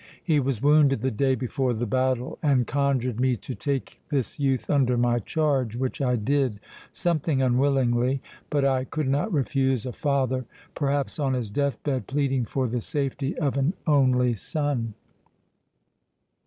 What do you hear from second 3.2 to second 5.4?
to take this youth under my